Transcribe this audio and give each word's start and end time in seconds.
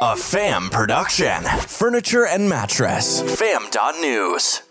A 0.00 0.14
FAM 0.14 0.70
production. 0.70 1.42
Furniture 1.42 2.24
and 2.24 2.48
mattress. 2.48 3.20
FAM.news. 3.36 4.62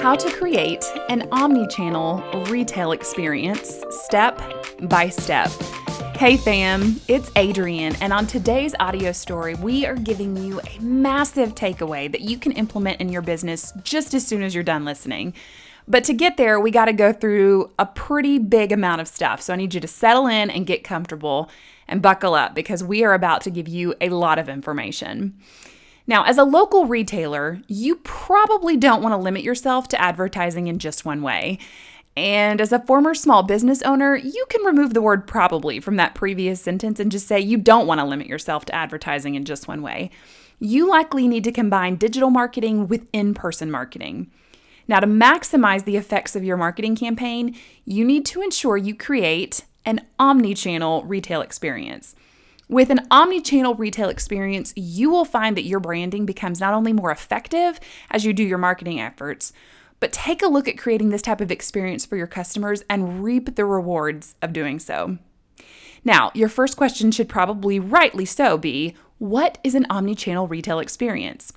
How 0.00 0.14
to 0.14 0.30
create 0.30 0.84
an 1.08 1.26
omni 1.32 1.66
channel 1.66 2.22
retail 2.44 2.92
experience 2.92 3.82
step 3.90 4.40
by 4.82 5.08
step. 5.08 5.50
Hey 6.16 6.36
fam, 6.36 7.00
it's 7.08 7.28
Adrienne, 7.36 7.96
and 7.96 8.12
on 8.12 8.24
today's 8.24 8.72
audio 8.78 9.10
story, 9.10 9.56
we 9.56 9.84
are 9.84 9.96
giving 9.96 10.36
you 10.36 10.60
a 10.60 10.80
massive 10.80 11.56
takeaway 11.56 12.08
that 12.12 12.20
you 12.20 12.38
can 12.38 12.52
implement 12.52 13.00
in 13.00 13.08
your 13.08 13.22
business 13.22 13.72
just 13.82 14.14
as 14.14 14.24
soon 14.24 14.44
as 14.44 14.54
you're 14.54 14.62
done 14.62 14.84
listening. 14.84 15.34
But 15.86 16.04
to 16.04 16.14
get 16.14 16.36
there, 16.36 16.58
we 16.58 16.70
got 16.70 16.86
to 16.86 16.92
go 16.92 17.12
through 17.12 17.70
a 17.78 17.86
pretty 17.86 18.38
big 18.38 18.72
amount 18.72 19.00
of 19.00 19.08
stuff. 19.08 19.42
So 19.42 19.52
I 19.52 19.56
need 19.56 19.74
you 19.74 19.80
to 19.80 19.88
settle 19.88 20.26
in 20.26 20.50
and 20.50 20.66
get 20.66 20.82
comfortable 20.84 21.50
and 21.86 22.00
buckle 22.00 22.34
up 22.34 22.54
because 22.54 22.82
we 22.82 23.04
are 23.04 23.12
about 23.12 23.42
to 23.42 23.50
give 23.50 23.68
you 23.68 23.94
a 24.00 24.08
lot 24.08 24.38
of 24.38 24.48
information. 24.48 25.38
Now, 26.06 26.24
as 26.24 26.38
a 26.38 26.44
local 26.44 26.86
retailer, 26.86 27.60
you 27.66 27.96
probably 27.96 28.76
don't 28.76 29.02
want 29.02 29.12
to 29.12 29.18
limit 29.18 29.42
yourself 29.42 29.88
to 29.88 30.00
advertising 30.00 30.66
in 30.66 30.78
just 30.78 31.04
one 31.04 31.22
way. 31.22 31.58
And 32.16 32.60
as 32.60 32.72
a 32.72 32.78
former 32.80 33.14
small 33.14 33.42
business 33.42 33.82
owner, 33.82 34.14
you 34.14 34.46
can 34.48 34.64
remove 34.64 34.94
the 34.94 35.02
word 35.02 35.26
probably 35.26 35.80
from 35.80 35.96
that 35.96 36.14
previous 36.14 36.60
sentence 36.60 37.00
and 37.00 37.10
just 37.10 37.26
say 37.26 37.40
you 37.40 37.56
don't 37.56 37.86
want 37.86 38.00
to 38.00 38.06
limit 38.06 38.28
yourself 38.28 38.64
to 38.66 38.74
advertising 38.74 39.34
in 39.34 39.44
just 39.44 39.66
one 39.66 39.82
way. 39.82 40.10
You 40.60 40.88
likely 40.88 41.26
need 41.26 41.44
to 41.44 41.52
combine 41.52 41.96
digital 41.96 42.30
marketing 42.30 42.86
with 42.86 43.08
in 43.12 43.34
person 43.34 43.70
marketing. 43.70 44.30
Now, 44.86 45.00
to 45.00 45.06
maximize 45.06 45.84
the 45.84 45.96
effects 45.96 46.36
of 46.36 46.44
your 46.44 46.56
marketing 46.56 46.96
campaign, 46.96 47.56
you 47.84 48.04
need 48.04 48.26
to 48.26 48.42
ensure 48.42 48.76
you 48.76 48.94
create 48.94 49.64
an 49.84 50.00
omni 50.18 50.54
channel 50.54 51.02
retail 51.04 51.40
experience. 51.40 52.14
With 52.68 52.90
an 52.90 53.06
omni 53.10 53.40
channel 53.40 53.74
retail 53.74 54.08
experience, 54.08 54.72
you 54.76 55.10
will 55.10 55.24
find 55.24 55.56
that 55.56 55.64
your 55.64 55.80
branding 55.80 56.24
becomes 56.24 56.60
not 56.60 56.74
only 56.74 56.92
more 56.92 57.10
effective 57.10 57.78
as 58.10 58.24
you 58.24 58.32
do 58.32 58.42
your 58.42 58.58
marketing 58.58 59.00
efforts, 59.00 59.52
but 60.00 60.12
take 60.12 60.42
a 60.42 60.48
look 60.48 60.66
at 60.66 60.78
creating 60.78 61.10
this 61.10 61.22
type 61.22 61.40
of 61.40 61.50
experience 61.50 62.04
for 62.04 62.16
your 62.16 62.26
customers 62.26 62.82
and 62.88 63.22
reap 63.22 63.54
the 63.54 63.64
rewards 63.64 64.34
of 64.42 64.52
doing 64.52 64.78
so. 64.78 65.18
Now, 66.04 66.30
your 66.34 66.48
first 66.48 66.76
question 66.76 67.10
should 67.10 67.28
probably 67.28 67.78
rightly 67.78 68.24
so 68.24 68.58
be 68.58 68.94
what 69.18 69.58
is 69.62 69.74
an 69.74 69.86
omni 69.88 70.14
channel 70.14 70.46
retail 70.46 70.78
experience? 70.78 71.52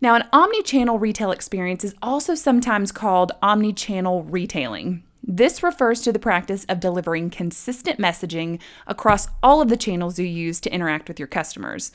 Now, 0.00 0.14
an 0.14 0.24
omni 0.32 0.62
channel 0.62 0.98
retail 0.98 1.30
experience 1.30 1.82
is 1.82 1.94
also 2.02 2.34
sometimes 2.34 2.92
called 2.92 3.32
omni 3.42 3.72
channel 3.72 4.24
retailing. 4.24 5.02
This 5.22 5.62
refers 5.62 6.02
to 6.02 6.12
the 6.12 6.18
practice 6.18 6.64
of 6.68 6.80
delivering 6.80 7.30
consistent 7.30 7.98
messaging 7.98 8.60
across 8.86 9.28
all 9.42 9.60
of 9.60 9.68
the 9.68 9.76
channels 9.76 10.18
you 10.18 10.26
use 10.26 10.60
to 10.60 10.72
interact 10.72 11.08
with 11.08 11.18
your 11.18 11.26
customers. 11.26 11.92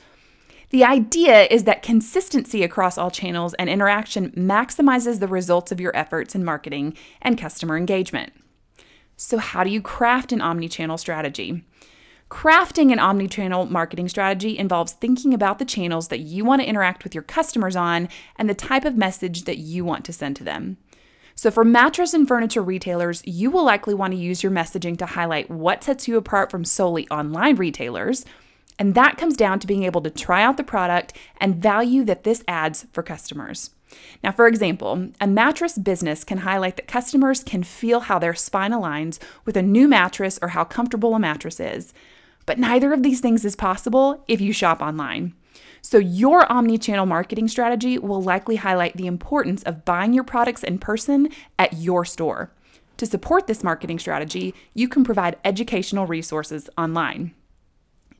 The 0.70 0.84
idea 0.84 1.44
is 1.44 1.64
that 1.64 1.82
consistency 1.82 2.62
across 2.62 2.98
all 2.98 3.10
channels 3.10 3.54
and 3.54 3.70
interaction 3.70 4.30
maximizes 4.30 5.20
the 5.20 5.28
results 5.28 5.70
of 5.70 5.80
your 5.80 5.96
efforts 5.96 6.34
in 6.34 6.44
marketing 6.44 6.96
and 7.20 7.38
customer 7.38 7.76
engagement. 7.76 8.32
So, 9.16 9.38
how 9.38 9.64
do 9.64 9.70
you 9.70 9.80
craft 9.80 10.32
an 10.32 10.40
omni 10.40 10.68
channel 10.68 10.98
strategy? 10.98 11.62
Crafting 12.32 12.90
an 12.90 12.98
omni 12.98 13.28
channel 13.28 13.66
marketing 13.66 14.08
strategy 14.08 14.58
involves 14.58 14.94
thinking 14.94 15.34
about 15.34 15.58
the 15.58 15.66
channels 15.66 16.08
that 16.08 16.20
you 16.20 16.46
want 16.46 16.62
to 16.62 16.66
interact 16.66 17.04
with 17.04 17.14
your 17.14 17.22
customers 17.22 17.76
on 17.76 18.08
and 18.36 18.48
the 18.48 18.54
type 18.54 18.86
of 18.86 18.96
message 18.96 19.44
that 19.44 19.58
you 19.58 19.84
want 19.84 20.02
to 20.06 20.14
send 20.14 20.34
to 20.36 20.42
them. 20.42 20.78
So, 21.34 21.50
for 21.50 21.62
mattress 21.62 22.14
and 22.14 22.26
furniture 22.26 22.62
retailers, 22.62 23.22
you 23.26 23.50
will 23.50 23.64
likely 23.64 23.92
want 23.92 24.14
to 24.14 24.18
use 24.18 24.42
your 24.42 24.50
messaging 24.50 24.96
to 24.98 25.06
highlight 25.06 25.50
what 25.50 25.84
sets 25.84 26.08
you 26.08 26.16
apart 26.16 26.50
from 26.50 26.64
solely 26.64 27.06
online 27.10 27.56
retailers. 27.56 28.24
And 28.78 28.94
that 28.94 29.18
comes 29.18 29.36
down 29.36 29.60
to 29.60 29.66
being 29.66 29.84
able 29.84 30.00
to 30.00 30.10
try 30.10 30.42
out 30.42 30.56
the 30.56 30.64
product 30.64 31.12
and 31.38 31.62
value 31.62 32.02
that 32.04 32.24
this 32.24 32.42
adds 32.48 32.86
for 32.94 33.02
customers. 33.02 33.70
Now, 34.24 34.32
for 34.32 34.46
example, 34.46 35.10
a 35.20 35.26
mattress 35.26 35.76
business 35.76 36.24
can 36.24 36.38
highlight 36.38 36.76
that 36.76 36.88
customers 36.88 37.44
can 37.44 37.62
feel 37.62 38.00
how 38.00 38.18
their 38.18 38.34
spine 38.34 38.72
aligns 38.72 39.18
with 39.44 39.56
a 39.58 39.62
new 39.62 39.86
mattress 39.86 40.38
or 40.40 40.48
how 40.48 40.64
comfortable 40.64 41.14
a 41.14 41.20
mattress 41.20 41.60
is. 41.60 41.92
But 42.46 42.58
neither 42.58 42.92
of 42.92 43.02
these 43.02 43.20
things 43.20 43.44
is 43.44 43.56
possible 43.56 44.24
if 44.28 44.40
you 44.40 44.52
shop 44.52 44.80
online. 44.80 45.34
So, 45.80 45.98
your 45.98 46.50
omni 46.50 46.78
channel 46.78 47.06
marketing 47.06 47.48
strategy 47.48 47.98
will 47.98 48.22
likely 48.22 48.56
highlight 48.56 48.96
the 48.96 49.08
importance 49.08 49.62
of 49.64 49.84
buying 49.84 50.12
your 50.12 50.24
products 50.24 50.62
in 50.62 50.78
person 50.78 51.28
at 51.58 51.72
your 51.74 52.04
store. 52.04 52.52
To 52.98 53.06
support 53.06 53.48
this 53.48 53.64
marketing 53.64 53.98
strategy, 53.98 54.54
you 54.74 54.88
can 54.88 55.02
provide 55.02 55.36
educational 55.44 56.06
resources 56.06 56.70
online. 56.78 57.34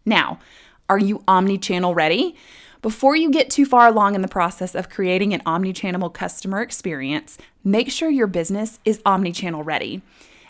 Now, 0.04 0.40
are 0.88 0.98
you 0.98 1.22
omni 1.28 1.58
channel 1.58 1.94
ready? 1.94 2.34
Before 2.82 3.14
you 3.14 3.30
get 3.30 3.48
too 3.48 3.64
far 3.64 3.86
along 3.86 4.16
in 4.16 4.22
the 4.22 4.28
process 4.28 4.74
of 4.74 4.90
creating 4.90 5.32
an 5.32 5.42
omni 5.46 5.72
channel 5.72 6.10
customer 6.10 6.60
experience, 6.60 7.38
make 7.62 7.92
sure 7.92 8.10
your 8.10 8.26
business 8.26 8.80
is 8.84 9.00
omni 9.06 9.30
channel 9.30 9.62
ready. 9.62 10.02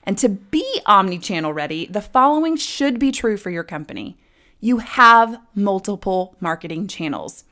And 0.04 0.18
to 0.18 0.28
be 0.28 0.80
omni 0.86 1.18
channel 1.18 1.52
ready, 1.52 1.86
the 1.86 2.00
following 2.00 2.56
should 2.56 2.98
be 2.98 3.12
true 3.12 3.36
for 3.36 3.50
your 3.50 3.64
company 3.64 4.16
you 4.62 4.78
have 4.78 5.40
multiple 5.56 6.36
marketing 6.38 6.86
channels. 6.86 7.44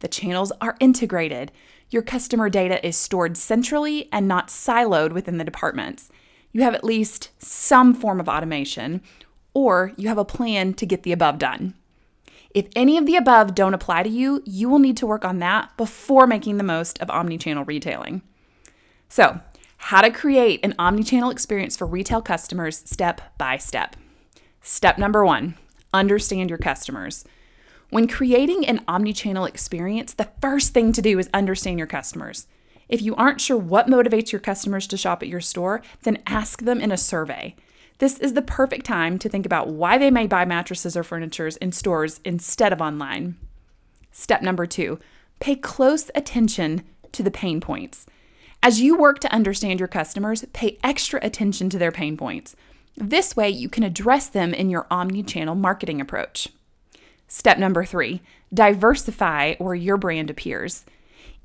The 0.00 0.08
channels 0.08 0.52
are 0.60 0.76
integrated. 0.78 1.50
Your 1.88 2.02
customer 2.02 2.50
data 2.50 2.86
is 2.86 2.98
stored 2.98 3.38
centrally 3.38 4.10
and 4.12 4.28
not 4.28 4.48
siloed 4.48 5.12
within 5.12 5.38
the 5.38 5.44
departments. 5.44 6.10
You 6.52 6.60
have 6.62 6.74
at 6.74 6.84
least 6.84 7.30
some 7.42 7.94
form 7.94 8.20
of 8.20 8.28
automation, 8.28 9.00
or 9.54 9.92
you 9.96 10.08
have 10.08 10.18
a 10.18 10.24
plan 10.24 10.74
to 10.74 10.86
get 10.86 11.02
the 11.02 11.12
above 11.12 11.38
done. 11.38 11.74
If 12.50 12.68
any 12.76 12.98
of 12.98 13.06
the 13.06 13.16
above 13.16 13.54
don't 13.54 13.74
apply 13.74 14.02
to 14.02 14.10
you, 14.10 14.42
you 14.44 14.68
will 14.68 14.80
need 14.80 14.98
to 14.98 15.06
work 15.06 15.24
on 15.24 15.38
that 15.38 15.74
before 15.78 16.26
making 16.26 16.58
the 16.58 16.62
most 16.62 17.00
of 17.00 17.08
omnichannel 17.08 17.66
retailing. 17.66 18.20
So, 19.08 19.40
how 19.84 20.02
to 20.02 20.10
create 20.10 20.60
an 20.62 20.74
omnichannel 20.78 21.32
experience 21.32 21.74
for 21.74 21.86
retail 21.86 22.20
customers 22.20 22.82
step 22.84 23.22
by 23.38 23.56
step. 23.56 23.96
Step 24.60 24.98
number 24.98 25.24
one 25.24 25.56
understand 25.92 26.50
your 26.50 26.58
customers. 26.58 27.24
When 27.88 28.06
creating 28.06 28.64
an 28.66 28.84
omnichannel 28.86 29.48
experience, 29.48 30.12
the 30.12 30.28
first 30.40 30.74
thing 30.74 30.92
to 30.92 31.02
do 31.02 31.18
is 31.18 31.30
understand 31.34 31.78
your 31.78 31.88
customers. 31.88 32.46
If 32.88 33.02
you 33.02 33.16
aren't 33.16 33.40
sure 33.40 33.56
what 33.56 33.88
motivates 33.88 34.30
your 34.30 34.40
customers 34.40 34.86
to 34.86 34.96
shop 34.96 35.22
at 35.22 35.28
your 35.28 35.40
store, 35.40 35.82
then 36.02 36.22
ask 36.26 36.62
them 36.62 36.80
in 36.80 36.92
a 36.92 36.96
survey. 36.96 37.56
This 37.98 38.18
is 38.18 38.34
the 38.34 38.42
perfect 38.42 38.84
time 38.86 39.18
to 39.18 39.28
think 39.28 39.46
about 39.46 39.68
why 39.68 39.98
they 39.98 40.10
may 40.10 40.26
buy 40.26 40.44
mattresses 40.44 40.96
or 40.96 41.02
furnitures 41.02 41.56
in 41.56 41.72
stores 41.72 42.20
instead 42.24 42.72
of 42.72 42.82
online. 42.82 43.36
Step 44.12 44.42
number 44.42 44.66
two 44.66 45.00
pay 45.40 45.56
close 45.56 46.10
attention 46.14 46.82
to 47.12 47.22
the 47.22 47.30
pain 47.30 47.60
points. 47.60 48.06
As 48.62 48.80
you 48.80 48.94
work 48.94 49.20
to 49.20 49.32
understand 49.32 49.80
your 49.80 49.88
customers, 49.88 50.44
pay 50.52 50.78
extra 50.84 51.18
attention 51.22 51.70
to 51.70 51.78
their 51.78 51.90
pain 51.90 52.16
points. 52.18 52.56
This 52.94 53.34
way, 53.34 53.48
you 53.48 53.70
can 53.70 53.84
address 53.84 54.28
them 54.28 54.52
in 54.52 54.68
your 54.68 54.86
omni 54.90 55.22
channel 55.22 55.54
marketing 55.54 56.00
approach. 56.00 56.48
Step 57.26 57.58
number 57.58 57.84
three 57.84 58.20
diversify 58.52 59.54
where 59.56 59.76
your 59.76 59.96
brand 59.96 60.28
appears. 60.28 60.84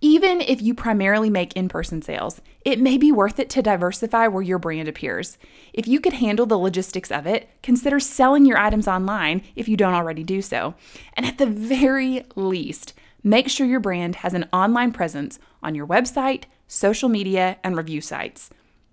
Even 0.01 0.41
if 0.41 0.61
you 0.61 0.73
primarily 0.73 1.29
make 1.29 1.53
in 1.53 1.69
person 1.69 2.01
sales, 2.01 2.41
it 2.65 2.79
may 2.79 2.97
be 2.97 3.11
worth 3.11 3.39
it 3.39 3.49
to 3.51 3.61
diversify 3.61 4.27
where 4.27 4.41
your 4.41 4.59
brand 4.59 4.87
appears. 4.89 5.37
If 5.71 5.87
you 5.87 6.01
could 6.01 6.13
handle 6.13 6.45
the 6.45 6.57
logistics 6.57 7.11
of 7.11 7.25
it, 7.25 7.47
consider 7.63 7.99
selling 7.99 8.45
your 8.45 8.57
items 8.57 8.87
online 8.87 9.43
if 9.55 9.69
you 9.69 9.77
don't 9.77 9.93
already 9.93 10.23
do 10.23 10.41
so. 10.41 10.73
And 11.13 11.25
at 11.25 11.37
the 11.37 11.45
very 11.45 12.25
least, 12.35 12.93
make 13.23 13.47
sure 13.47 13.65
your 13.67 13.79
brand 13.79 14.17
has 14.17 14.33
an 14.33 14.49
online 14.51 14.91
presence 14.91 15.39
on 15.63 15.75
your 15.75 15.87
website, 15.87 16.43
social 16.67 17.09
media, 17.09 17.57
and 17.63 17.75
review 17.75 18.01
sites. 18.01 18.49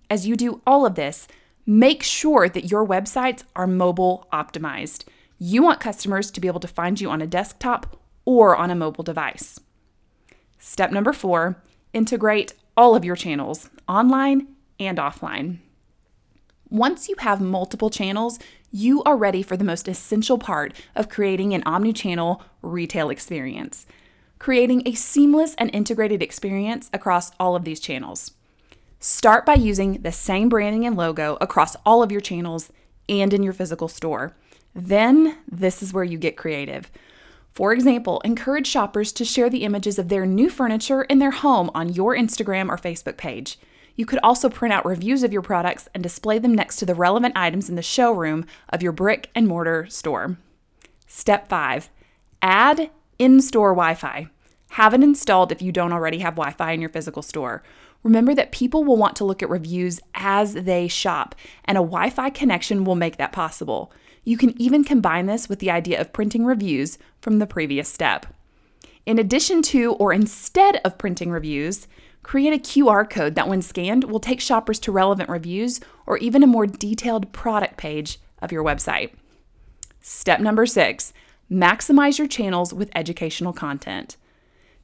As 0.09 0.27
you 0.27 0.35
do 0.35 0.61
all 0.65 0.85
of 0.85 0.95
this, 0.95 1.27
Make 1.65 2.03
sure 2.03 2.49
that 2.49 2.69
your 2.69 2.85
websites 2.85 3.43
are 3.55 3.67
mobile 3.67 4.27
optimized. 4.33 5.05
You 5.39 5.63
want 5.63 5.79
customers 5.79 6.29
to 6.31 6.41
be 6.41 6.47
able 6.49 6.59
to 6.59 6.67
find 6.67 6.99
you 6.99 7.09
on 7.09 7.21
a 7.21 7.27
desktop 7.27 7.97
or 8.25 8.55
on 8.55 8.69
a 8.69 8.75
mobile 8.75 9.03
device. 9.03 9.59
Step 10.59 10.91
number 10.91 11.13
four 11.13 11.61
integrate 11.93 12.53
all 12.75 12.95
of 12.95 13.05
your 13.05 13.15
channels, 13.15 13.69
online 13.87 14.47
and 14.79 14.97
offline. 14.97 15.59
Once 16.69 17.07
you 17.07 17.15
have 17.19 17.39
multiple 17.39 17.91
channels, 17.91 18.39
you 18.71 19.03
are 19.03 19.15
ready 19.15 19.43
for 19.43 19.55
the 19.55 19.63
most 19.63 19.87
essential 19.87 20.39
part 20.39 20.73
of 20.95 21.07
creating 21.07 21.53
an 21.53 21.63
omni 21.65 21.93
channel 21.93 22.41
retail 22.61 23.09
experience, 23.09 23.85
creating 24.43 24.85
a 24.85 24.93
seamless 24.93 25.55
and 25.55 25.73
integrated 25.73 26.21
experience 26.21 26.89
across 26.91 27.31
all 27.39 27.55
of 27.55 27.63
these 27.63 27.79
channels. 27.79 28.31
Start 28.99 29.45
by 29.45 29.53
using 29.53 30.01
the 30.01 30.11
same 30.11 30.49
branding 30.49 30.85
and 30.85 30.97
logo 30.97 31.37
across 31.39 31.77
all 31.85 32.03
of 32.03 32.11
your 32.11 32.19
channels 32.19 32.69
and 33.07 33.33
in 33.33 33.41
your 33.41 33.53
physical 33.53 33.87
store. 33.87 34.35
Then, 34.75 35.37
this 35.49 35.81
is 35.81 35.93
where 35.93 36.03
you 36.03 36.17
get 36.17 36.35
creative. 36.35 36.91
For 37.53 37.71
example, 37.71 38.19
encourage 38.25 38.67
shoppers 38.67 39.13
to 39.13 39.23
share 39.23 39.49
the 39.49 39.63
images 39.63 39.97
of 39.97 40.09
their 40.09 40.25
new 40.25 40.49
furniture 40.49 41.03
in 41.03 41.19
their 41.19 41.31
home 41.31 41.71
on 41.73 41.93
your 41.93 42.13
Instagram 42.13 42.67
or 42.67 42.75
Facebook 42.75 43.15
page. 43.15 43.57
You 43.95 44.05
could 44.05 44.19
also 44.21 44.49
print 44.49 44.73
out 44.73 44.85
reviews 44.85 45.23
of 45.23 45.31
your 45.31 45.41
products 45.41 45.87
and 45.93 46.03
display 46.03 46.37
them 46.37 46.53
next 46.53 46.75
to 46.77 46.85
the 46.85 46.95
relevant 46.95 47.37
items 47.37 47.69
in 47.69 47.77
the 47.77 47.81
showroom 47.81 48.45
of 48.67 48.83
your 48.83 48.91
brick 48.91 49.29
and 49.33 49.47
mortar 49.47 49.87
store. 49.87 50.35
Step 51.07 51.47
five, 51.47 51.89
add 52.41 52.89
in 53.17 53.39
store 53.39 53.71
Wi 53.71 53.93
Fi. 53.93 54.27
Have 54.73 54.95
it 54.95 55.03
installed 55.03 55.51
if 55.51 55.61
you 55.61 55.71
don't 55.71 55.93
already 55.93 56.17
have 56.17 56.33
Wi 56.33 56.51
Fi 56.51 56.71
in 56.71 56.81
your 56.81 56.89
physical 56.89 57.21
store. 57.21 57.61
Remember 58.01 58.33
that 58.33 58.51
people 58.51 58.83
will 58.83 58.97
want 58.97 59.15
to 59.17 59.23
look 59.23 59.43
at 59.43 59.49
reviews 59.49 59.99
as 60.15 60.55
they 60.55 60.87
shop, 60.87 61.35
and 61.65 61.77
a 61.77 61.81
Wi 61.81 62.09
Fi 62.09 62.31
connection 62.31 62.83
will 62.83 62.95
make 62.95 63.17
that 63.17 63.31
possible. 63.31 63.93
You 64.23 64.35
can 64.35 64.59
even 64.59 64.83
combine 64.83 65.27
this 65.27 65.47
with 65.47 65.59
the 65.59 65.69
idea 65.69 66.01
of 66.01 66.11
printing 66.11 66.43
reviews 66.43 66.97
from 67.21 67.37
the 67.37 67.45
previous 67.45 67.87
step. 67.87 68.25
In 69.05 69.19
addition 69.19 69.61
to 69.61 69.93
or 69.93 70.11
instead 70.11 70.81
of 70.83 70.97
printing 70.97 71.29
reviews, 71.29 71.87
create 72.23 72.53
a 72.53 72.57
QR 72.57 73.07
code 73.07 73.35
that, 73.35 73.47
when 73.47 73.61
scanned, 73.61 74.05
will 74.05 74.19
take 74.19 74.41
shoppers 74.41 74.79
to 74.79 74.91
relevant 74.91 75.29
reviews 75.29 75.81
or 76.07 76.17
even 76.17 76.41
a 76.41 76.47
more 76.47 76.65
detailed 76.65 77.31
product 77.31 77.77
page 77.77 78.17
of 78.41 78.51
your 78.51 78.63
website. 78.63 79.11
Step 80.01 80.39
number 80.39 80.65
six 80.65 81.13
maximize 81.51 82.17
your 82.17 82.27
channels 82.27 82.73
with 82.73 82.89
educational 82.95 83.53
content. 83.53 84.17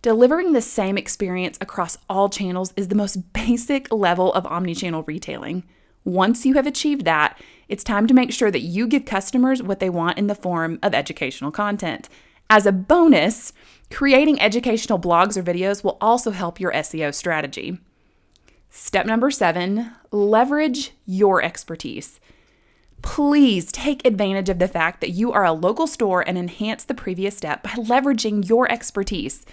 Delivering 0.02 0.54
the 0.54 0.62
same 0.62 0.98
experience 0.98 1.58
across 1.60 1.98
all 2.10 2.30
channels 2.30 2.74
is 2.78 2.88
the 2.88 2.96
most 2.96 3.18
basic 3.34 3.92
level 3.92 4.34
of 4.34 4.46
omnichannel 4.46 5.06
retailing. 5.06 5.64
Once 6.06 6.46
you 6.46 6.54
have 6.54 6.66
achieved 6.66 7.04
that, 7.04 7.40
it's 7.68 7.84
time 7.84 8.08
to 8.08 8.14
make 8.14 8.32
sure 8.32 8.50
that 8.50 8.62
you 8.62 8.88
give 8.88 9.04
customers 9.04 9.62
what 9.62 9.80
they 9.80 9.90
want 9.90 10.18
in 10.18 10.28
the 10.28 10.36
form 10.36 10.80
of 10.82 10.94
educational 10.94 11.52
content. 11.52 12.08
As 12.50 12.66
a 12.66 12.72
bonus, 12.72 13.52
creating 13.92 14.42
educational 14.42 14.98
blogs 14.98 15.38
or 15.38 15.44
videos 15.44 15.84
will 15.84 15.98
also 16.00 16.32
help 16.32 16.60
your 16.60 16.72
SEO 16.72 17.14
strategy. 17.14 17.78
Step 18.70 19.06
number 19.06 19.30
seven 19.30 19.92
leverage 20.12 20.92
your 21.06 21.44
expertise. 21.44 22.20
Please 23.02 23.72
take 23.72 24.06
advantage 24.06 24.50
of 24.50 24.60
the 24.60 24.68
fact 24.68 25.02
that 25.02 25.12
you 25.12 25.32
are 25.32 25.46
a 25.46 25.54
local 25.54 25.88
store 25.88 26.28
and 26.28 26.38
enhance 26.38 26.86
the 26.86 26.94
previous 26.94 27.36
step 27.36 27.64
by 27.64 27.72
leveraging 27.72 28.48
your 28.48 28.72
expertise. 28.72 29.46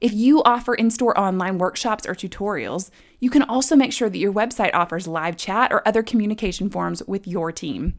If 0.00 0.12
you 0.12 0.42
offer 0.42 0.74
in 0.74 0.90
store 0.90 1.18
online 1.18 1.58
workshops 1.58 2.06
or 2.06 2.14
tutorials, 2.14 2.90
you 3.18 3.30
can 3.30 3.42
also 3.42 3.76
make 3.76 3.92
sure 3.92 4.10
that 4.10 4.18
your 4.18 4.32
website 4.32 4.74
offers 4.74 5.08
live 5.08 5.36
chat 5.36 5.72
or 5.72 5.86
other 5.88 6.02
communication 6.02 6.68
forms 6.68 7.02
with 7.06 7.26
your 7.26 7.50
team. 7.50 7.94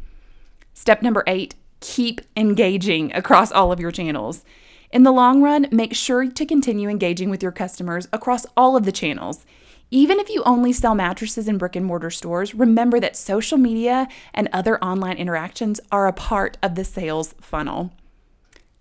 Step 0.73 1.01
number 1.01 1.23
eight 1.27 1.55
keep 1.79 2.21
engaging 2.35 3.13
across 3.13 3.51
all 3.51 3.71
of 3.71 3.79
your 3.79 3.91
channels. 3.91 4.43
In 4.91 5.03
the 5.03 5.11
long 5.11 5.41
run, 5.41 5.67
make 5.71 5.93
sure 5.93 6.27
to 6.27 6.45
continue 6.45 6.89
engaging 6.89 7.29
with 7.29 7.43
your 7.43 7.51
customers 7.51 8.07
across 8.11 8.45
all 8.55 8.75
of 8.75 8.83
the 8.83 8.91
channels. 8.91 9.45
Even 9.91 10.19
if 10.19 10.29
you 10.29 10.43
only 10.43 10.73
sell 10.73 10.95
mattresses 10.95 11.47
in 11.47 11.57
brick 11.57 11.75
and 11.75 11.85
mortar 11.85 12.09
stores, 12.09 12.55
remember 12.55 12.99
that 12.99 13.15
social 13.15 13.57
media 13.57 14.07
and 14.33 14.49
other 14.51 14.83
online 14.83 15.17
interactions 15.17 15.79
are 15.91 16.07
a 16.07 16.13
part 16.13 16.57
of 16.63 16.75
the 16.75 16.83
sales 16.83 17.35
funnel. 17.39 17.93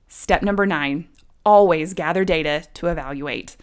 Step 0.09 0.43
number 0.43 0.65
nine 0.67 1.07
always 1.47 1.95
gather 1.95 2.25
data 2.25 2.65
to 2.75 2.89
evaluate. 2.89 3.57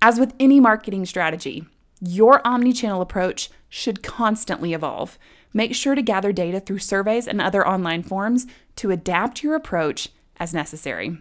As 0.00 0.18
with 0.18 0.34
any 0.40 0.60
marketing 0.60 1.04
strategy, 1.04 1.66
your 2.00 2.40
omni-channel 2.46 3.02
approach 3.02 3.50
should 3.68 4.02
constantly 4.02 4.72
evolve. 4.72 5.18
Make 5.52 5.74
sure 5.74 5.94
to 5.94 6.02
gather 6.02 6.32
data 6.32 6.60
through 6.60 6.78
surveys 6.78 7.26
and 7.26 7.40
other 7.40 7.66
online 7.66 8.02
forms 8.02 8.46
to 8.76 8.90
adapt 8.90 9.42
your 9.42 9.54
approach 9.54 10.08
as 10.38 10.54
necessary. 10.54 11.18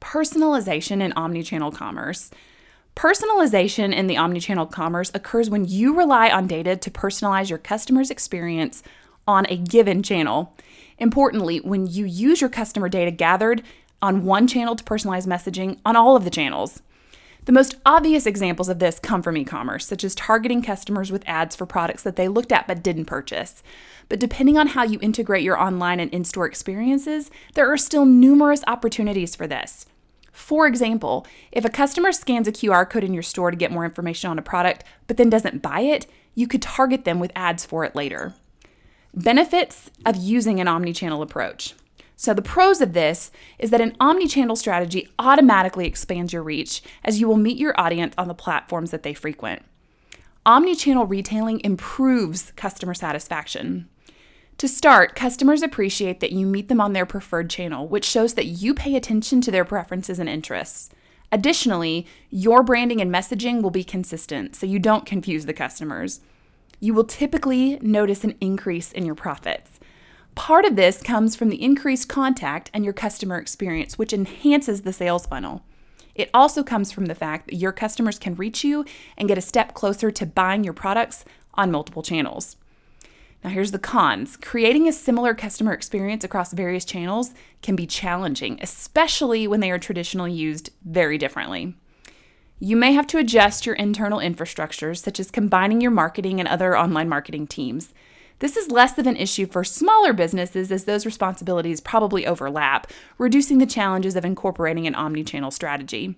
Personalization 0.00 1.00
in 1.00 1.12
omni-channel 1.12 1.72
commerce. 1.72 2.30
Personalization 2.96 3.94
in 3.94 4.06
the 4.08 4.16
omni-channel 4.16 4.66
commerce 4.66 5.10
occurs 5.14 5.48
when 5.48 5.64
you 5.64 5.96
rely 5.96 6.28
on 6.28 6.46
data 6.46 6.76
to 6.76 6.90
personalize 6.90 7.48
your 7.48 7.58
customer's 7.58 8.10
experience 8.10 8.82
on 9.26 9.46
a 9.48 9.56
given 9.56 10.02
channel. 10.02 10.56
Importantly, 10.98 11.58
when 11.58 11.86
you 11.86 12.04
use 12.04 12.40
your 12.40 12.50
customer 12.50 12.88
data 12.88 13.10
gathered 13.10 13.62
on 14.02 14.24
one 14.24 14.46
channel 14.46 14.76
to 14.76 14.84
personalize 14.84 15.26
messaging 15.26 15.78
on 15.86 15.96
all 15.96 16.16
of 16.16 16.24
the 16.24 16.30
channels. 16.30 16.82
The 17.44 17.52
most 17.52 17.76
obvious 17.84 18.24
examples 18.24 18.68
of 18.68 18.78
this 18.78 19.00
come 19.00 19.20
from 19.20 19.36
e 19.36 19.44
commerce, 19.44 19.86
such 19.86 20.04
as 20.04 20.14
targeting 20.14 20.62
customers 20.62 21.10
with 21.10 21.24
ads 21.26 21.56
for 21.56 21.66
products 21.66 22.02
that 22.04 22.16
they 22.16 22.28
looked 22.28 22.52
at 22.52 22.68
but 22.68 22.82
didn't 22.82 23.06
purchase. 23.06 23.64
But 24.08 24.20
depending 24.20 24.58
on 24.58 24.68
how 24.68 24.84
you 24.84 24.98
integrate 25.02 25.42
your 25.42 25.60
online 25.60 25.98
and 25.98 26.12
in 26.12 26.24
store 26.24 26.46
experiences, 26.46 27.30
there 27.54 27.72
are 27.72 27.78
still 27.78 28.04
numerous 28.04 28.62
opportunities 28.66 29.34
for 29.34 29.48
this. 29.48 29.86
For 30.30 30.66
example, 30.66 31.26
if 31.50 31.64
a 31.64 31.70
customer 31.70 32.12
scans 32.12 32.46
a 32.46 32.52
QR 32.52 32.88
code 32.88 33.04
in 33.04 33.12
your 33.12 33.22
store 33.22 33.50
to 33.50 33.56
get 33.56 33.72
more 33.72 33.84
information 33.84 34.30
on 34.30 34.38
a 34.38 34.42
product, 34.42 34.84
but 35.06 35.16
then 35.16 35.28
doesn't 35.28 35.62
buy 35.62 35.80
it, 35.80 36.06
you 36.34 36.46
could 36.46 36.62
target 36.62 37.04
them 37.04 37.18
with 37.18 37.32
ads 37.34 37.64
for 37.64 37.84
it 37.84 37.96
later. 37.96 38.34
Benefits 39.14 39.90
of 40.06 40.16
using 40.16 40.60
an 40.60 40.68
omni 40.68 40.92
channel 40.92 41.22
approach. 41.22 41.74
So, 42.22 42.32
the 42.32 42.40
pros 42.40 42.80
of 42.80 42.92
this 42.92 43.32
is 43.58 43.70
that 43.70 43.80
an 43.80 43.96
omni 43.98 44.28
channel 44.28 44.54
strategy 44.54 45.08
automatically 45.18 45.88
expands 45.88 46.32
your 46.32 46.44
reach 46.44 46.80
as 47.02 47.18
you 47.18 47.26
will 47.26 47.36
meet 47.36 47.58
your 47.58 47.74
audience 47.76 48.14
on 48.16 48.28
the 48.28 48.32
platforms 48.32 48.92
that 48.92 49.02
they 49.02 49.12
frequent. 49.12 49.62
Omni 50.46 50.76
channel 50.76 51.04
retailing 51.04 51.60
improves 51.64 52.52
customer 52.52 52.94
satisfaction. 52.94 53.88
To 54.58 54.68
start, 54.68 55.16
customers 55.16 55.62
appreciate 55.62 56.20
that 56.20 56.30
you 56.30 56.46
meet 56.46 56.68
them 56.68 56.80
on 56.80 56.92
their 56.92 57.06
preferred 57.06 57.50
channel, 57.50 57.88
which 57.88 58.04
shows 58.04 58.34
that 58.34 58.46
you 58.46 58.72
pay 58.72 58.94
attention 58.94 59.40
to 59.40 59.50
their 59.50 59.64
preferences 59.64 60.20
and 60.20 60.28
interests. 60.28 60.90
Additionally, 61.32 62.06
your 62.30 62.62
branding 62.62 63.00
and 63.00 63.12
messaging 63.12 63.62
will 63.62 63.70
be 63.70 63.82
consistent 63.82 64.54
so 64.54 64.64
you 64.64 64.78
don't 64.78 65.06
confuse 65.06 65.46
the 65.46 65.52
customers. 65.52 66.20
You 66.78 66.94
will 66.94 67.02
typically 67.02 67.80
notice 67.80 68.22
an 68.22 68.36
increase 68.40 68.92
in 68.92 69.04
your 69.04 69.16
profits. 69.16 69.80
Part 70.34 70.64
of 70.64 70.76
this 70.76 71.02
comes 71.02 71.36
from 71.36 71.50
the 71.50 71.62
increased 71.62 72.08
contact 72.08 72.70
and 72.72 72.84
your 72.84 72.94
customer 72.94 73.38
experience, 73.38 73.98
which 73.98 74.12
enhances 74.12 74.82
the 74.82 74.92
sales 74.92 75.26
funnel. 75.26 75.62
It 76.14 76.30
also 76.34 76.62
comes 76.62 76.92
from 76.92 77.06
the 77.06 77.14
fact 77.14 77.46
that 77.46 77.56
your 77.56 77.72
customers 77.72 78.18
can 78.18 78.34
reach 78.34 78.64
you 78.64 78.84
and 79.16 79.28
get 79.28 79.38
a 79.38 79.42
step 79.42 79.74
closer 79.74 80.10
to 80.10 80.26
buying 80.26 80.64
your 80.64 80.74
products 80.74 81.24
on 81.54 81.70
multiple 81.70 82.02
channels. 82.02 82.56
Now, 83.44 83.50
here's 83.50 83.72
the 83.72 83.78
cons 83.78 84.36
creating 84.36 84.86
a 84.86 84.92
similar 84.92 85.34
customer 85.34 85.72
experience 85.72 86.22
across 86.22 86.52
various 86.52 86.84
channels 86.84 87.34
can 87.60 87.74
be 87.74 87.86
challenging, 87.86 88.58
especially 88.62 89.48
when 89.48 89.60
they 89.60 89.70
are 89.70 89.78
traditionally 89.78 90.32
used 90.32 90.70
very 90.84 91.18
differently. 91.18 91.74
You 92.60 92.76
may 92.76 92.92
have 92.92 93.08
to 93.08 93.18
adjust 93.18 93.66
your 93.66 93.74
internal 93.74 94.20
infrastructures, 94.20 94.98
such 94.98 95.18
as 95.18 95.32
combining 95.32 95.80
your 95.80 95.90
marketing 95.90 96.38
and 96.38 96.48
other 96.48 96.78
online 96.78 97.08
marketing 97.08 97.48
teams. 97.48 97.92
This 98.42 98.56
is 98.56 98.72
less 98.72 98.98
of 98.98 99.06
an 99.06 99.16
issue 99.16 99.46
for 99.46 99.62
smaller 99.62 100.12
businesses 100.12 100.72
as 100.72 100.82
those 100.82 101.06
responsibilities 101.06 101.80
probably 101.80 102.26
overlap, 102.26 102.88
reducing 103.16 103.58
the 103.58 103.66
challenges 103.66 104.16
of 104.16 104.24
incorporating 104.24 104.84
an 104.84 104.96
omni 104.96 105.22
channel 105.22 105.52
strategy. 105.52 106.16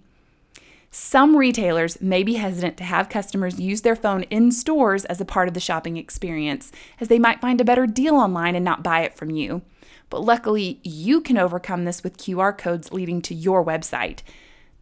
Some 0.90 1.36
retailers 1.36 2.00
may 2.00 2.22
be 2.22 2.36
hesitant 2.36 2.78
to 2.78 2.84
have 2.84 3.10
customers 3.10 3.60
use 3.60 3.82
their 3.82 3.94
phone 3.94 4.22
in 4.30 4.52
stores 4.52 5.04
as 5.04 5.20
a 5.20 5.26
part 5.26 5.48
of 5.48 5.54
the 5.54 5.60
shopping 5.60 5.98
experience, 5.98 6.72
as 6.98 7.08
they 7.08 7.18
might 7.18 7.42
find 7.42 7.60
a 7.60 7.64
better 7.64 7.86
deal 7.86 8.14
online 8.14 8.56
and 8.56 8.64
not 8.64 8.82
buy 8.82 9.02
it 9.02 9.12
from 9.12 9.28
you. 9.28 9.60
But 10.08 10.22
luckily, 10.22 10.80
you 10.82 11.20
can 11.20 11.36
overcome 11.36 11.84
this 11.84 12.02
with 12.02 12.16
QR 12.16 12.56
codes 12.56 12.90
leading 12.90 13.20
to 13.20 13.34
your 13.34 13.62
website. 13.62 14.20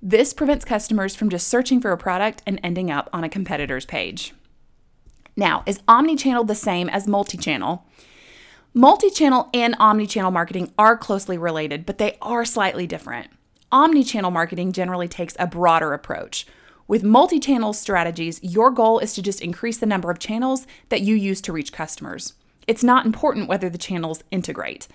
This 0.00 0.32
prevents 0.32 0.64
customers 0.64 1.16
from 1.16 1.28
just 1.28 1.48
searching 1.48 1.80
for 1.80 1.90
a 1.90 1.98
product 1.98 2.40
and 2.46 2.60
ending 2.62 2.88
up 2.88 3.10
on 3.12 3.24
a 3.24 3.28
competitor's 3.28 3.84
page. 3.84 4.32
Now, 5.36 5.62
is 5.66 5.80
omni-channel 5.88 6.44
the 6.44 6.54
same 6.54 6.88
as 6.88 7.08
multi-channel? 7.08 7.86
Multi-channel 8.74 9.48
and 9.54 9.74
omni-channel 9.78 10.30
marketing 10.30 10.72
are 10.78 10.96
closely 10.96 11.38
related, 11.38 11.86
but 11.86 11.98
they 11.98 12.16
are 12.20 12.44
slightly 12.44 12.86
different. 12.86 13.30
Omni-channel 13.70 14.30
marketing 14.30 14.72
generally 14.72 15.08
takes 15.08 15.34
a 15.38 15.46
broader 15.46 15.92
approach. 15.92 16.46
With 16.86 17.02
multi-channel 17.02 17.72
strategies, 17.72 18.42
your 18.42 18.70
goal 18.70 18.98
is 18.98 19.14
to 19.14 19.22
just 19.22 19.40
increase 19.40 19.78
the 19.78 19.86
number 19.86 20.10
of 20.10 20.18
channels 20.18 20.66
that 20.90 21.00
you 21.00 21.14
use 21.14 21.40
to 21.42 21.52
reach 21.52 21.72
customers. 21.72 22.34
It's 22.66 22.84
not 22.84 23.06
important 23.06 23.48
whether 23.48 23.70
the 23.70 23.78
channels 23.78 24.22
integrate. 24.30 24.88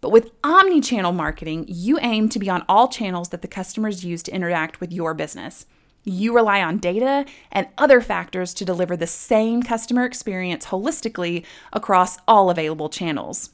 But 0.00 0.10
with 0.10 0.32
omni 0.42 0.80
channel 0.80 1.12
marketing, 1.12 1.66
you 1.68 1.98
aim 2.00 2.28
to 2.30 2.38
be 2.38 2.50
on 2.50 2.64
all 2.68 2.88
channels 2.88 3.28
that 3.28 3.42
the 3.42 3.48
customers 3.48 4.04
use 4.04 4.22
to 4.24 4.34
interact 4.34 4.80
with 4.80 4.92
your 4.92 5.14
business. 5.14 5.66
You 6.04 6.34
rely 6.34 6.62
on 6.62 6.78
data 6.78 7.24
and 7.50 7.68
other 7.78 8.00
factors 8.00 8.52
to 8.54 8.64
deliver 8.64 8.96
the 8.96 9.06
same 9.06 9.62
customer 9.62 10.04
experience 10.04 10.66
holistically 10.66 11.44
across 11.72 12.18
all 12.26 12.50
available 12.50 12.88
channels. 12.88 13.50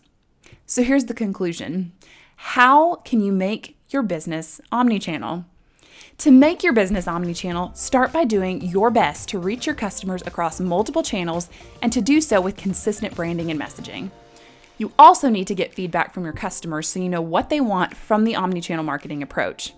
So 0.66 0.82
here's 0.82 1.06
the 1.06 1.14
conclusion 1.14 1.92
How 2.36 2.96
can 2.96 3.20
you 3.20 3.32
make 3.32 3.76
your 3.90 4.02
business 4.02 4.60
omnichannel? 4.72 5.44
To 6.18 6.30
make 6.30 6.64
your 6.64 6.72
business 6.72 7.06
omnichannel, 7.06 7.76
start 7.76 8.12
by 8.12 8.24
doing 8.24 8.60
your 8.62 8.90
best 8.90 9.28
to 9.28 9.38
reach 9.38 9.66
your 9.66 9.74
customers 9.74 10.22
across 10.26 10.58
multiple 10.58 11.02
channels 11.02 11.48
and 11.80 11.92
to 11.92 12.00
do 12.00 12.20
so 12.20 12.40
with 12.40 12.56
consistent 12.56 13.14
branding 13.14 13.50
and 13.50 13.60
messaging. 13.60 14.10
You 14.78 14.92
also 14.96 15.28
need 15.28 15.48
to 15.48 15.54
get 15.54 15.74
feedback 15.74 16.14
from 16.14 16.24
your 16.24 16.32
customers 16.32 16.88
so 16.88 17.00
you 17.00 17.08
know 17.08 17.20
what 17.20 17.50
they 17.50 17.60
want 17.60 17.96
from 17.96 18.24
the 18.24 18.34
omnichannel 18.34 18.84
marketing 18.84 19.22
approach. 19.22 19.74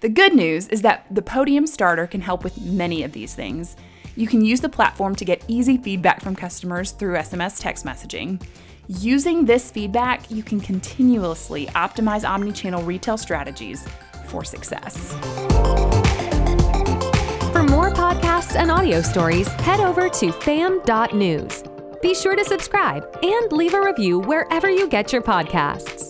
The 0.00 0.08
good 0.08 0.34
news 0.34 0.66
is 0.68 0.82
that 0.82 1.06
the 1.10 1.22
Podium 1.22 1.66
Starter 1.66 2.06
can 2.06 2.22
help 2.22 2.42
with 2.42 2.60
many 2.60 3.02
of 3.02 3.12
these 3.12 3.34
things. 3.34 3.76
You 4.16 4.26
can 4.26 4.44
use 4.44 4.60
the 4.60 4.68
platform 4.68 5.14
to 5.16 5.24
get 5.24 5.44
easy 5.46 5.76
feedback 5.76 6.22
from 6.22 6.34
customers 6.34 6.92
through 6.92 7.14
SMS 7.16 7.60
text 7.60 7.84
messaging. 7.84 8.42
Using 8.88 9.44
this 9.44 9.70
feedback, 9.70 10.28
you 10.30 10.42
can 10.42 10.58
continuously 10.58 11.66
optimize 11.66 12.24
omnichannel 12.24 12.84
retail 12.84 13.16
strategies 13.18 13.86
for 14.26 14.42
success. 14.42 15.12
For 17.52 17.62
more 17.62 17.90
podcasts 17.92 18.56
and 18.56 18.70
audio 18.70 19.00
stories, 19.02 19.48
head 19.48 19.80
over 19.80 20.08
to 20.08 20.32
fam.news. 20.32 21.69
Be 22.00 22.14
sure 22.14 22.34
to 22.34 22.44
subscribe 22.44 23.06
and 23.22 23.52
leave 23.52 23.74
a 23.74 23.80
review 23.84 24.20
wherever 24.20 24.70
you 24.70 24.88
get 24.88 25.12
your 25.12 25.22
podcasts. 25.22 26.09